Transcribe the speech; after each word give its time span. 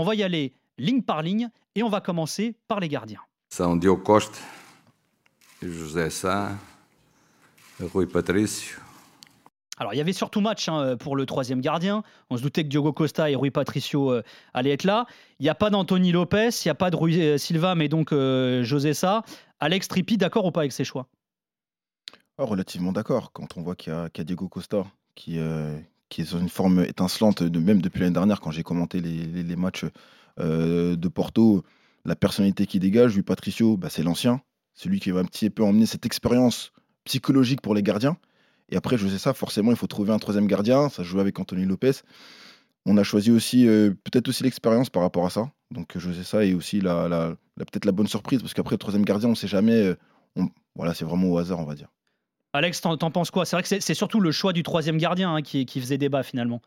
On 0.00 0.04
va 0.04 0.14
y 0.14 0.22
aller 0.22 0.54
ligne 0.78 1.02
par 1.02 1.20
ligne 1.20 1.50
et 1.74 1.82
on 1.82 1.90
va 1.90 2.00
commencer 2.00 2.56
par 2.68 2.80
les 2.80 2.88
gardiens. 2.88 3.20
São 3.52 3.78
Diogo 3.78 4.02
Costa, 4.02 4.38
José 5.60 6.08
Sá, 6.08 6.52
Rui 7.78 8.06
Patrício. 8.06 8.78
Alors, 9.76 9.92
il 9.92 9.98
y 9.98 10.00
avait 10.00 10.14
surtout 10.14 10.40
match 10.40 10.70
hein, 10.70 10.96
pour 10.96 11.16
le 11.16 11.26
troisième 11.26 11.60
gardien. 11.60 12.02
On 12.30 12.38
se 12.38 12.42
doutait 12.42 12.64
que 12.64 12.70
Diogo 12.70 12.94
Costa 12.94 13.28
et 13.28 13.36
Rui 13.36 13.50
Patricio 13.50 14.10
euh, 14.10 14.22
allaient 14.54 14.72
être 14.72 14.84
là. 14.84 15.04
Il 15.38 15.42
n'y 15.42 15.50
a 15.50 15.54
pas 15.54 15.68
d'Anthony 15.68 16.12
Lopez, 16.12 16.48
il 16.64 16.68
n'y 16.68 16.70
a 16.70 16.74
pas 16.74 16.90
de 16.90 16.96
Rui 16.96 17.20
euh, 17.20 17.36
Silva, 17.36 17.74
mais 17.74 17.88
donc 17.88 18.12
euh, 18.12 18.64
José 18.64 18.94
Sá. 18.94 19.22
Alex 19.58 19.86
Trippi, 19.86 20.16
d'accord 20.16 20.46
ou 20.46 20.50
pas 20.50 20.60
avec 20.60 20.72
ses 20.72 20.84
choix? 20.84 21.08
Ah, 22.38 22.44
relativement 22.44 22.92
d'accord. 22.92 23.32
Quand 23.32 23.58
on 23.58 23.62
voit 23.62 23.76
qu'il 23.76 23.92
y, 23.92 23.96
y 23.96 24.20
a 24.22 24.24
Diego 24.24 24.48
Costa 24.48 24.86
qui, 25.14 25.38
qui 26.10 26.22
est 26.22 26.24
sur 26.24 26.38
une 26.38 26.50
forme 26.50 26.80
étincelante, 26.80 27.42
de, 27.42 27.58
même 27.58 27.80
depuis 27.80 28.00
l'année 28.00 28.12
dernière, 28.12 28.40
quand 28.40 28.50
j'ai 28.50 28.62
commenté 28.62 29.00
les, 29.00 29.56
matchs 29.56 29.86
euh, 30.38 30.96
de 30.96 31.08
Porto, 31.08 31.62
la 32.04 32.16
personnalité 32.16 32.66
qui 32.66 32.78
dégage, 32.78 33.14
lui 33.14 33.22
Patricio, 33.22 33.76
bah, 33.76 33.88
c'est 33.88 34.02
l'ancien, 34.02 34.42
celui 34.74 35.00
qui 35.00 35.10
va 35.12 35.20
un 35.20 35.24
petit 35.24 35.48
peu 35.48 35.62
emmener 35.62 35.86
cette 35.86 36.04
expérience 36.04 36.72
psychologique 37.04 37.62
pour 37.62 37.74
les 37.74 37.82
gardiens. 37.82 38.18
Et 38.70 38.76
après, 38.76 38.98
je 38.98 39.08
sais 39.08 39.18
ça, 39.18 39.32
forcément, 39.32 39.70
il 39.70 39.76
faut 39.76 39.86
trouver 39.86 40.12
un 40.12 40.18
troisième 40.18 40.46
gardien. 40.46 40.88
Ça 40.88 41.02
joue 41.02 41.20
avec 41.20 41.38
Anthony 41.38 41.64
Lopez. 41.64 41.92
On 42.86 42.96
a 42.96 43.02
choisi 43.02 43.30
aussi, 43.30 43.66
euh, 43.66 43.90
peut-être 44.04 44.28
aussi 44.28 44.42
l'expérience 44.42 44.90
par 44.90 45.02
rapport 45.02 45.26
à 45.26 45.30
ça. 45.30 45.50
Donc, 45.70 45.92
je 45.96 46.12
sais 46.12 46.24
ça 46.24 46.44
et 46.44 46.54
aussi 46.54 46.80
la, 46.80 47.34
peut-être 47.56 47.84
la 47.84 47.92
bonne 47.92 48.06
surprise, 48.06 48.40
parce 48.40 48.54
qu'après, 48.54 48.74
le 48.74 48.78
troisième 48.78 49.04
gardien, 49.04 49.28
on 49.28 49.32
ne 49.32 49.36
sait 49.36 49.48
jamais. 49.48 49.74
euh, 50.36 50.44
voilà, 50.76 50.94
c'est 50.94 51.04
vraiment 51.04 51.28
au 51.28 51.38
hasard, 51.38 51.58
on 51.58 51.64
va 51.64 51.74
dire. 51.74 51.88
Alex, 52.52 52.80
t'en 52.80 52.96
penses 53.10 53.30
quoi? 53.30 53.44
C'est 53.44 53.56
vrai 53.56 53.62
que 53.62 53.68
c'est- 53.68 53.94
surtout 53.94 54.20
le 54.20 54.32
choix 54.32 54.52
du 54.52 54.62
troisième 54.62 54.98
gardien 54.98 55.34
hein, 55.34 55.42
qui, 55.42 55.66
faisait 55.80 55.98
débat 55.98 56.22
finalement. 56.22 56.60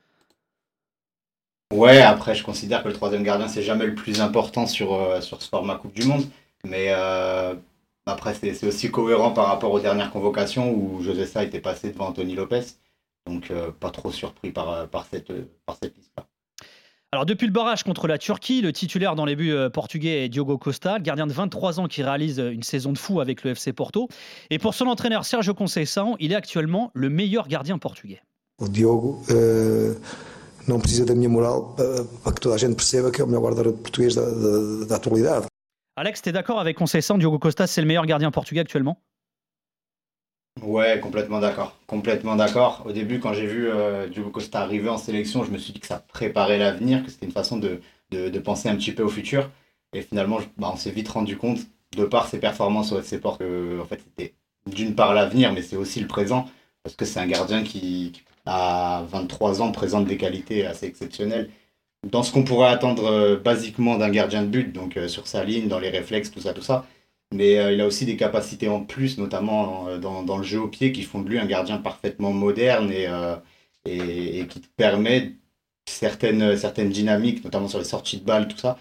Ouais, 1.73 2.01
après, 2.01 2.35
je 2.35 2.43
considère 2.43 2.83
que 2.83 2.87
le 2.87 2.93
troisième 2.93 3.23
gardien, 3.23 3.47
c'est 3.47 3.63
jamais 3.63 3.85
le 3.85 3.95
plus 3.95 4.21
important 4.21 4.67
sur, 4.67 4.93
euh, 4.93 5.21
ce 5.21 5.35
format 5.35 5.75
Coupe 5.75 5.93
du 5.93 6.05
Monde. 6.05 6.25
Mais 6.63 6.87
euh, 6.89 7.55
après, 8.05 8.33
c'est 8.35 8.65
aussi 8.65 8.91
cohérent 8.91 9.31
par 9.31 9.47
rapport 9.47 9.71
aux 9.71 9.79
dernières 9.79 10.11
convocations 10.11 10.71
où 10.71 11.01
José 11.01 11.25
Sa 11.25 11.43
était 11.43 11.59
passé 11.59 11.91
devant 11.91 12.07
Anthony 12.07 12.35
Lopez. 12.35 12.63
Donc, 13.25 13.51
euh, 13.51 13.71
pas 13.71 13.89
trop 13.89 14.11
surpris 14.11 14.51
par, 14.51 14.87
cette, 15.09 15.29
liste-là. 15.29 16.25
Alors 17.13 17.27
depuis 17.27 17.45
le 17.45 17.53
barrage 17.53 17.83
contre 17.83 18.07
la 18.07 18.17
Turquie, 18.17 18.59
le 18.61 18.73
titulaire 18.73 19.13
dans 19.13 19.25
les 19.25 19.35
buts 19.35 19.51
euh, 19.51 19.69
portugais 19.69 20.25
est 20.25 20.29
Diogo 20.29 20.57
Costa, 20.57 20.97
le 20.97 21.03
gardien 21.03 21.27
de 21.27 21.31
23 21.31 21.79
ans 21.79 21.87
qui 21.87 22.01
réalise 22.01 22.39
euh, 22.39 22.49
une 22.49 22.63
saison 22.63 22.91
de 22.91 22.97
fou 22.97 23.21
avec 23.21 23.43
le 23.43 23.51
FC 23.51 23.71
Porto. 23.71 24.07
Et 24.49 24.57
pour 24.57 24.73
son 24.73 24.87
entraîneur 24.87 25.23
Sergio 25.23 25.53
Conceição, 25.53 26.15
il 26.19 26.31
est 26.31 26.35
actuellement 26.35 26.89
le 26.95 27.11
meilleur 27.11 27.47
gardien 27.47 27.77
portugais. 27.77 28.23
O 28.59 28.67
Diogo 28.67 29.21
eh, 29.29 29.93
não 30.67 30.79
precisa 30.79 31.05
da 31.05 31.13
minha 31.13 31.29
moral 31.29 31.75
para, 31.75 32.03
para 32.23 32.33
que 32.33 32.41
toda 32.41 32.55
a 32.55 32.57
gente 32.57 32.75
perceba 32.75 33.11
que 33.11 33.21
é 33.21 33.23
o 33.23 33.27
melhor 33.27 33.43
guarda-redes 33.43 33.79
português 33.79 34.15
da, 34.15 34.25
da, 34.25 34.85
da 34.87 34.95
atualidade. 34.95 35.45
Alex, 35.95 36.19
t'es 36.19 36.31
d'accord 36.31 36.59
avec 36.59 36.75
Conceição? 36.75 37.19
Diogo 37.19 37.37
Costa, 37.37 37.67
c'est 37.67 37.81
le 37.81 37.85
meilleur 37.85 38.07
gardien 38.07 38.31
portugais 38.31 38.61
actuellement? 38.61 38.97
Ouais, 40.61 40.99
complètement 40.99 41.39
d'accord. 41.39 41.77
Complètement 41.87 42.35
d'accord. 42.35 42.83
Au 42.85 42.91
début, 42.91 43.19
quand 43.19 43.33
j'ai 43.33 43.47
vu 43.47 43.67
euh, 43.69 44.07
Diogo 44.07 44.29
Costa 44.29 44.61
arriver 44.61 44.87
en 44.89 44.97
sélection, 44.97 45.43
je 45.43 45.51
me 45.51 45.57
suis 45.57 45.73
dit 45.73 45.79
que 45.79 45.87
ça 45.87 45.99
préparait 45.99 46.57
l'avenir, 46.57 47.03
que 47.03 47.11
c'était 47.11 47.25
une 47.25 47.31
façon 47.31 47.57
de, 47.57 47.81
de, 48.11 48.39
penser 48.39 48.69
un 48.69 48.75
petit 48.75 48.91
peu 48.91 49.03
au 49.03 49.09
futur. 49.09 49.49
Et 49.93 50.01
finalement, 50.01 50.39
bah, 50.57 50.69
on 50.73 50.77
s'est 50.77 50.91
vite 50.91 51.09
rendu 51.09 51.37
compte, 51.37 51.59
de 51.97 52.05
par 52.05 52.27
ses 52.27 52.39
performances 52.39 52.91
au 52.91 52.99
FC 52.99 53.19
Porto, 53.19 53.43
que 53.43 53.79
en 53.81 53.85
fait, 53.85 54.01
c'était 54.01 54.35
d'une 54.71 54.95
part 54.95 55.13
l'avenir, 55.13 55.53
mais 55.53 55.61
c'est 55.61 55.75
aussi 55.75 55.99
le 55.99 56.07
présent, 56.07 56.47
parce 56.83 56.95
que 56.95 57.05
c'est 57.05 57.19
un 57.19 57.27
gardien 57.27 57.63
qui, 57.63 58.11
qui, 58.13 58.23
à 58.45 59.03
23 59.09 59.61
ans, 59.61 59.71
présente 59.71 60.05
des 60.05 60.17
qualités 60.17 60.65
assez 60.65 60.85
exceptionnelles. 60.85 61.49
Dans 62.09 62.23
ce 62.23 62.31
qu'on 62.33 62.43
pourrait 62.43 62.69
attendre 62.69 63.05
euh, 63.05 63.37
basiquement 63.37 63.97
d'un 63.97 64.09
gardien 64.09 64.43
de 64.43 64.47
but, 64.47 64.71
donc 64.73 64.97
euh, 64.97 65.07
sur 65.07 65.27
sa 65.27 65.43
ligne, 65.43 65.67
dans 65.67 65.79
les 65.79 65.89
réflexes, 65.89 66.31
tout 66.31 66.41
ça, 66.41 66.53
tout 66.53 66.61
ça. 66.61 66.85
Mais 67.33 67.57
euh, 67.59 67.73
il 67.73 67.81
a 67.81 67.87
aussi 67.87 68.05
des 68.05 68.17
capacités 68.17 68.69
en 68.69 68.83
plus, 68.85 69.17
notamment 69.17 69.87
euh, 69.87 69.97
dans, 69.97 70.37
le 70.37 70.43
jeu 70.43 70.59
au 70.61 70.67
pied, 70.67 70.91
qui 70.91 71.03
font 71.03 71.21
de 71.21 71.29
lui 71.29 71.39
un 71.39 71.45
gardien 71.47 71.77
parfaitement 71.79 72.31
moderne 72.31 72.91
et, 72.91 73.07
euh, 73.07 73.35
et, 73.85 74.47
qui 74.47 74.61
te 74.61 74.67
permet 74.77 75.33
certaines, 75.87 76.57
certaines 76.57 76.89
dynamiques, 76.91 77.43
notamment 77.43 77.67
sur 77.67 77.79
les 77.79 77.85
sorties 77.85 78.19
de 78.19 78.25
balles, 78.25 78.47
tout 78.47 78.57
ça, 78.57 78.77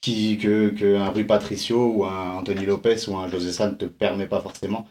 qui, 0.00 0.38
que, 0.38 0.96
un 0.96 1.10
Rui 1.10 1.24
Patricio 1.24 1.92
ou 1.96 2.04
un 2.06 2.38
Anthony 2.38 2.66
Lopez 2.66 3.08
ou 3.08 3.16
un 3.16 3.28
José 3.28 3.52
Sa 3.52 3.68
ne 3.70 3.74
te 3.74 3.86
permet 3.86 4.26
pas 4.28 4.40
forcément. 4.40 4.88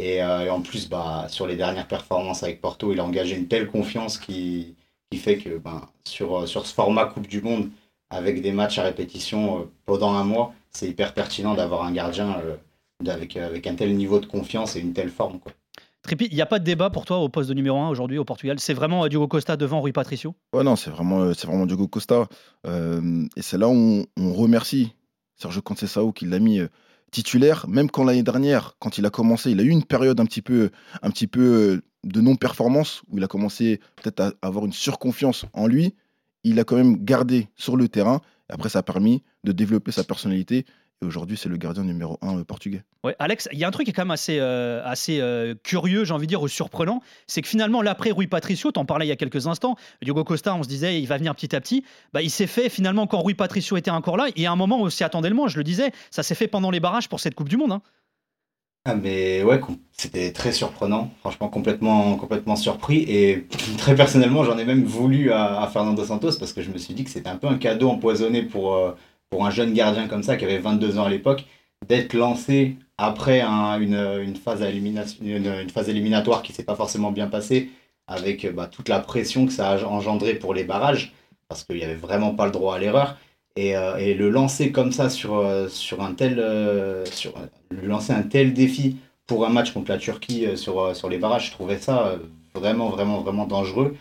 Et, 0.00 0.22
en 0.24 0.62
plus, 0.62 0.88
bah, 0.88 1.26
sur 1.28 1.46
les 1.46 1.56
dernières 1.56 1.88
performances 1.88 2.42
avec 2.42 2.60
Porto, 2.60 2.92
il 2.92 3.00
a 3.00 3.04
engagé 3.04 3.36
une 3.36 3.48
telle 3.48 3.68
confiance 3.68 4.18
qui, 4.18 4.76
qui 5.10 5.18
fait 5.18 5.38
que 5.38 5.58
ben, 5.58 5.88
sur, 6.04 6.48
sur 6.48 6.66
ce 6.66 6.74
format 6.74 7.06
Coupe 7.06 7.28
du 7.28 7.42
Monde, 7.42 7.70
avec 8.12 8.42
des 8.42 8.52
matchs 8.52 8.78
à 8.78 8.84
répétition 8.84 9.58
euh, 9.58 9.62
pendant 9.86 10.12
un 10.12 10.24
mois, 10.24 10.54
c'est 10.70 10.88
hyper 10.88 11.14
pertinent 11.14 11.54
d'avoir 11.54 11.84
un 11.84 11.92
gardien 11.92 12.36
euh, 12.38 12.56
avec, 13.10 13.36
avec 13.36 13.66
un 13.66 13.74
tel 13.74 13.96
niveau 13.96 14.20
de 14.20 14.26
confiance 14.26 14.76
et 14.76 14.80
une 14.80 14.92
telle 14.92 15.10
forme. 15.10 15.40
Quoi. 15.40 15.52
Trippi, 16.02 16.26
il 16.30 16.34
n'y 16.34 16.42
a 16.42 16.46
pas 16.46 16.58
de 16.58 16.64
débat 16.64 16.90
pour 16.90 17.04
toi 17.04 17.18
au 17.18 17.28
poste 17.28 17.48
de 17.48 17.54
numéro 17.54 17.78
1 17.78 17.88
aujourd'hui 17.88 18.18
au 18.18 18.24
Portugal? 18.24 18.58
C'est 18.58 18.74
vraiment 18.74 19.04
euh, 19.04 19.08
Diogo 19.08 19.28
Costa 19.28 19.56
devant 19.56 19.80
Rui 19.80 19.92
Patricio? 19.92 20.34
Ouais, 20.52 20.64
non, 20.64 20.76
c'est 20.76 20.90
vraiment, 20.90 21.20
euh, 21.20 21.32
c'est 21.32 21.46
vraiment 21.46 21.64
Diogo 21.64 21.86
Costa. 21.86 22.28
Euh, 22.66 23.24
et 23.36 23.42
c'est 23.42 23.56
là 23.56 23.68
où 23.68 23.72
on, 23.72 24.04
on 24.16 24.32
remercie 24.32 24.94
Sergio 25.36 25.62
Conceição 25.62 26.10
qui 26.12 26.26
l'a 26.26 26.40
mis 26.40 26.58
euh, 26.58 26.68
titulaire, 27.12 27.68
même 27.68 27.90
quand 27.90 28.02
l'année 28.02 28.24
dernière, 28.24 28.74
quand 28.80 28.98
il 28.98 29.06
a 29.06 29.10
commencé, 29.10 29.52
il 29.52 29.60
a 29.60 29.62
eu 29.62 29.68
une 29.68 29.84
période 29.84 30.18
un 30.18 30.24
petit 30.24 30.42
peu, 30.42 30.70
un 31.02 31.10
petit 31.10 31.28
peu 31.28 31.40
euh, 31.40 31.82
de 32.04 32.20
non-performance, 32.20 33.02
où 33.08 33.18
il 33.18 33.24
a 33.24 33.28
commencé 33.28 33.80
peut-être 33.96 34.20
à 34.20 34.32
avoir 34.42 34.64
une 34.64 34.72
surconfiance 34.72 35.44
en 35.52 35.68
lui. 35.68 35.94
Il 36.44 36.58
a 36.58 36.64
quand 36.64 36.76
même 36.76 37.04
gardé 37.04 37.48
sur 37.56 37.76
le 37.76 37.88
terrain. 37.88 38.20
Après, 38.48 38.68
ça 38.68 38.80
a 38.80 38.82
permis 38.82 39.22
de 39.44 39.52
développer 39.52 39.92
sa 39.92 40.04
personnalité. 40.04 40.66
Et 41.02 41.04
aujourd'hui, 41.04 41.36
c'est 41.36 41.48
le 41.48 41.56
gardien 41.56 41.82
numéro 41.82 42.16
un 42.22 42.38
euh, 42.38 42.44
portugais. 42.44 42.84
Ouais, 43.02 43.16
Alex, 43.18 43.48
il 43.52 43.58
y 43.58 43.64
a 43.64 43.68
un 43.68 43.72
truc 43.72 43.86
qui 43.86 43.90
est 43.90 43.92
quand 43.92 44.02
même 44.02 44.12
assez, 44.12 44.38
euh, 44.38 44.80
assez 44.84 45.20
euh, 45.20 45.54
curieux, 45.64 46.04
j'ai 46.04 46.14
envie 46.14 46.26
de 46.26 46.28
dire, 46.28 46.42
ou 46.42 46.46
surprenant, 46.46 47.00
c'est 47.26 47.42
que 47.42 47.48
finalement, 47.48 47.82
l'après 47.82 48.12
Rui 48.12 48.28
Patricio, 48.28 48.70
t'en 48.70 48.84
parlais 48.84 49.06
il 49.06 49.08
y 49.08 49.12
a 49.12 49.16
quelques 49.16 49.48
instants, 49.48 49.74
Diogo 50.00 50.22
Costa, 50.22 50.54
on 50.54 50.62
se 50.62 50.68
disait, 50.68 51.00
il 51.00 51.06
va 51.06 51.16
venir 51.16 51.34
petit 51.34 51.56
à 51.56 51.60
petit, 51.60 51.82
bah, 52.12 52.22
il 52.22 52.30
s'est 52.30 52.46
fait 52.46 52.68
finalement 52.68 53.08
quand 53.08 53.20
Rui 53.20 53.34
Patricio 53.34 53.76
était 53.76 53.90
encore 53.90 54.16
là, 54.16 54.28
et 54.36 54.46
à 54.46 54.52
un 54.52 54.56
moment 54.56 54.88
s'y 54.90 55.02
attendait 55.02 55.28
le 55.28 55.34
moins, 55.34 55.48
je 55.48 55.58
le 55.58 55.64
disais, 55.64 55.90
ça 56.12 56.22
s'est 56.22 56.36
fait 56.36 56.46
pendant 56.46 56.70
les 56.70 56.78
barrages 56.78 57.08
pour 57.08 57.18
cette 57.18 57.34
Coupe 57.34 57.48
du 57.48 57.56
Monde. 57.56 57.72
hein. 57.72 57.82
Ah 58.84 58.96
mais 58.96 59.44
ouais, 59.44 59.60
c'était 59.92 60.32
très 60.32 60.50
surprenant, 60.50 61.10
franchement 61.20 61.48
complètement, 61.48 62.16
complètement 62.16 62.56
surpris. 62.56 63.04
Et 63.08 63.46
très 63.78 63.94
personnellement 63.94 64.42
j'en 64.42 64.58
ai 64.58 64.64
même 64.64 64.82
voulu 64.84 65.30
à, 65.30 65.68
Fernando 65.72 66.04
Santos 66.04 66.32
parce 66.38 66.52
que 66.52 66.62
je 66.62 66.70
me 66.70 66.78
suis 66.78 66.92
dit 66.94 67.04
que 67.04 67.10
c'était 67.10 67.28
un 67.28 67.36
peu 67.36 67.46
un 67.46 67.58
cadeau 67.58 67.88
empoisonné 67.90 68.42
pour, 68.42 68.74
euh, 68.74 68.92
pour 69.30 69.46
un 69.46 69.50
jeune 69.50 69.72
gardien 69.72 70.08
comme 70.08 70.24
ça 70.24 70.36
qui 70.36 70.44
avait 70.44 70.58
22 70.58 70.98
ans 70.98 71.04
à 71.04 71.10
l'époque 71.10 71.44
d'être 71.86 72.12
lancé 72.14 72.76
après 72.98 73.40
un- 73.40 73.78
une, 73.80 73.94
une, 73.94 74.34
phase 74.36 74.62
une, 74.74 75.70
phase 75.70 75.88
éliminatoire 75.88 76.42
qui 76.42 76.52
s'est 76.52 76.64
pas 76.64 76.74
forcément 76.76 77.12
bien 77.12 77.28
passée 77.28 77.70
avec 78.08 78.52
bah, 78.52 78.66
toute 78.66 78.88
la 78.88 78.98
pression 78.98 79.46
que 79.46 79.52
ça 79.52 79.70
a 79.70 79.84
engendré 79.84 80.34
pour 80.34 80.54
les 80.54 80.64
barrages 80.64 81.12
parce 81.48 81.62
qu'il 81.64 81.76
n'y 81.76 81.84
avait 81.84 81.94
vraiment 81.94 82.34
pas 82.34 82.46
le 82.46 82.52
droit 82.52 82.74
à 82.76 82.78
l'erreur 82.80 83.16
et, 83.56 83.76
euh, 83.76 83.96
et 83.96 84.14
le 84.14 84.30
lancer 84.30 84.72
comme 84.72 84.92
ça 84.92 85.10
sur, 85.10 85.36
euh, 85.36 85.68
sur 85.68 86.02
un 86.02 86.14
tel 86.14 86.36
euh, 86.38 87.04
lancer 87.82 88.12
un 88.12 88.22
tel 88.22 88.52
défi 88.54 88.96
pour 89.26 89.46
un 89.46 89.50
match 89.50 89.72
contre 89.72 89.90
la 89.90 89.98
Turquie 89.98 90.56
sur, 90.56 90.94
sur 90.96 91.08
les 91.08 91.18
barrages, 91.18 91.46
je 91.46 91.52
trouvais 91.52 91.78
ça 91.78 92.16
vraiment, 92.54 92.90
vraiment, 92.90 93.20
vraiment 93.20 93.46
dangereux 93.46 93.96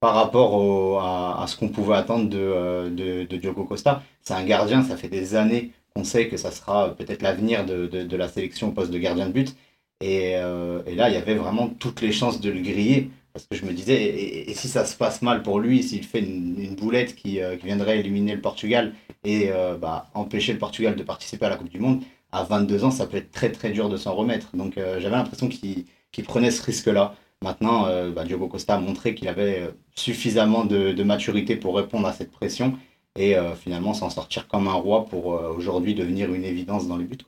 par 0.00 0.14
rapport 0.14 1.02
à, 1.02 1.42
à 1.42 1.46
ce 1.46 1.56
qu'on 1.56 1.68
pouvait 1.68 1.96
attendre 1.96 2.28
de, 2.28 2.90
de, 2.90 3.36
Diogo 3.36 3.64
Costa. 3.64 4.02
C'est 4.22 4.34
un 4.34 4.44
gardien, 4.44 4.82
ça 4.84 4.96
fait 4.96 5.08
des 5.08 5.34
années 5.34 5.72
qu'on 5.94 6.04
sait 6.04 6.28
que 6.28 6.36
ça 6.36 6.50
sera 6.50 6.90
peut-être 6.94 7.22
l'avenir 7.22 7.64
de, 7.64 7.86
de, 7.86 8.16
la 8.16 8.28
sélection 8.28 8.68
au 8.68 8.72
poste 8.72 8.92
de 8.92 8.98
gardien 8.98 9.26
de 9.26 9.32
but. 9.32 9.56
Et, 10.00 10.32
et 10.32 10.94
là, 10.94 11.08
il 11.08 11.14
y 11.14 11.16
avait 11.16 11.34
vraiment 11.34 11.68
toutes 11.68 12.02
les 12.02 12.12
chances 12.12 12.40
de 12.40 12.50
le 12.50 12.60
griller. 12.60 13.10
Parce 13.36 13.46
que 13.48 13.54
je 13.54 13.66
me 13.66 13.74
disais, 13.74 14.02
et, 14.48 14.54
si 14.54 14.66
ça 14.66 14.86
se 14.86 14.96
passe 14.96 15.20
mal 15.20 15.42
pour 15.42 15.60
lui, 15.60 15.82
s'il 15.82 16.04
fait 16.04 16.20
une, 16.20 16.74
boulette 16.74 17.14
qui, 17.14 17.42
euh, 17.42 17.56
qui 17.56 17.66
viendrait 17.66 18.00
éliminer 18.00 18.34
le 18.34 18.40
Portugal 18.40 18.94
et 19.24 19.50
euh, 19.50 19.76
bah, 19.76 20.06
empêcher 20.14 20.54
le 20.54 20.58
Portugal 20.58 20.96
de 20.96 21.02
participer 21.02 21.44
à 21.44 21.50
la 21.50 21.56
Coupe 21.56 21.68
du 21.68 21.78
Monde, 21.78 22.02
à 22.32 22.44
22 22.44 22.84
ans, 22.84 22.90
ça 22.90 23.06
peut 23.06 23.18
être 23.18 23.30
très 23.32 23.52
très 23.52 23.70
dur 23.72 23.90
de 23.90 23.98
s'en 23.98 24.14
remettre. 24.14 24.56
Donc 24.56 24.78
euh, 24.78 25.00
j'avais 25.00 25.16
l'impression 25.16 25.48
qu'il 25.48 25.84
prenait 26.24 26.50
ce 26.50 26.62
risque-là. 26.62 27.14
Maintenant, 27.42 27.86
bah, 28.12 28.24
Diogo 28.24 28.48
Costa 28.48 28.76
a 28.76 28.80
montré 28.80 29.14
qu'il 29.14 29.28
avait 29.28 29.68
suffisamment 29.94 30.64
de, 30.64 31.02
maturité 31.02 31.56
pour 31.56 31.76
répondre 31.76 32.08
à 32.08 32.14
cette 32.14 32.30
pression 32.30 32.78
et 33.18 33.36
finalement 33.60 33.92
s'en 33.92 34.08
sortir 34.08 34.48
comme 34.48 34.68
un 34.68 34.72
roi 34.72 35.04
pour 35.04 35.26
aujourd'hui 35.26 35.94
devenir 35.94 36.32
une 36.32 36.44
évidence 36.44 36.88
dans 36.88 36.96
les 36.96 37.04
buts. 37.04 37.18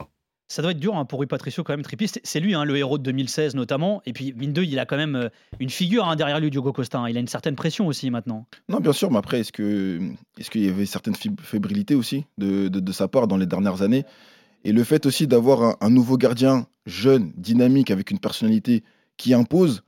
Ça 0.48 0.62
doit 0.62 0.70
être 0.70 0.80
dur 0.80 0.96
hein, 0.96 1.04
pour 1.04 1.18
Rui 1.18 1.26
Patricio 1.26 1.62
quand 1.62 1.74
même, 1.74 1.82
Trippi. 1.82 2.08
C'est- 2.08 2.40
lui, 2.40 2.54
hein, 2.54 2.64
le 2.64 2.76
héros 2.76 2.96
de 2.96 3.02
2016 3.02 3.54
notamment. 3.54 4.00
Et 4.06 4.12
puis, 4.12 4.32
mine 4.34 4.54
il 4.56 4.78
a 4.78 4.86
quand 4.86 4.96
même 4.96 5.14
euh, 5.14 5.28
une 5.60 5.68
figure 5.68 6.08
hein, 6.08 6.16
derrière 6.16 6.40
lui, 6.40 6.50
Diogo 6.50 6.72
Costa. 6.72 7.04
Il 7.08 7.16
a 7.16 7.20
une 7.20 7.28
certaine 7.28 7.54
pression 7.54 7.86
aussi 7.86 8.10
maintenant. 8.10 8.46
Non, 8.68 8.80
bien 8.80 8.92
sûr, 8.92 9.10
mais 9.10 9.18
après, 9.18 9.40
est-ce 9.40 9.52
qu'il 9.52 10.64
y 10.64 10.68
avait 10.68 10.86
certaines 10.86 11.14
fébrilités 11.14 11.94
aussi 11.94 12.24
de, 12.38 12.92
sa 12.92 13.08
part 13.08 13.28
dans 13.28 13.36
les 13.36 13.46
dernières 13.46 13.82
années? 13.82 14.04
Et 14.64 14.72
le 14.72 14.82
fait 14.84 15.04
aussi 15.06 15.26
d'avoir 15.26 15.62
un, 15.62 15.76
un 15.80 15.90
nouveau 15.90 16.16
gardien 16.16 16.66
jeune, 16.86 17.32
dynamique, 17.36 17.90
avec 17.90 18.10
une 18.10 18.18
personnalité 18.18 18.82
qui 19.18 19.34
impose, 19.34 19.82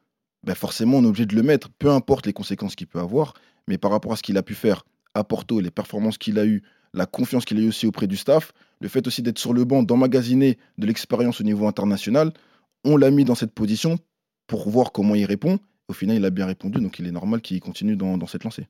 ben 0.44 0.54
forcément, 0.54 0.98
on 0.98 1.04
est 1.04 1.08
obligé 1.08 1.26
de 1.26 1.34
le 1.34 1.42
mettre, 1.42 1.70
peu 1.78 1.90
importe 1.90 2.26
les 2.26 2.32
conséquences 2.32 2.76
qu'il 2.76 2.86
peut 2.86 3.00
avoir. 3.00 3.34
Mais 3.66 3.78
par 3.78 3.90
rapport 3.90 4.12
à 4.12 4.16
ce 4.16 4.22
qu'il 4.22 4.36
a 4.36 4.42
pu 4.42 4.54
faire 4.54 4.84
à 5.14 5.24
Porto, 5.24 5.60
les 5.60 5.70
performances 5.70 6.18
qu'il 6.18 6.38
a 6.38 6.44
eues 6.44 6.62
la 6.92 7.06
confiance 7.06 7.44
qu'il 7.44 7.58
a 7.58 7.60
eu 7.62 7.68
aussi 7.68 7.86
auprès 7.86 8.06
du 8.06 8.16
staff, 8.16 8.52
le 8.80 8.88
fait 8.88 9.06
aussi 9.06 9.22
d'être 9.22 9.38
sur 9.38 9.52
le 9.52 9.64
banc, 9.64 9.82
d'emmagasiner 9.82 10.58
de 10.78 10.86
l'expérience 10.86 11.40
au 11.40 11.44
niveau 11.44 11.66
international, 11.66 12.32
on 12.84 12.96
l'a 12.96 13.10
mis 13.10 13.24
dans 13.24 13.34
cette 13.34 13.52
position 13.52 13.98
pour 14.46 14.68
voir 14.68 14.92
comment 14.92 15.14
il 15.14 15.24
répond. 15.24 15.58
Au 15.88 15.92
final, 15.92 16.16
il 16.16 16.24
a 16.24 16.30
bien 16.30 16.46
répondu, 16.46 16.80
donc 16.80 16.98
il 16.98 17.06
est 17.06 17.12
normal 17.12 17.40
qu'il 17.42 17.60
continue 17.60 17.96
dans, 17.96 18.16
dans 18.16 18.26
cette 18.26 18.44
lancée. 18.44 18.68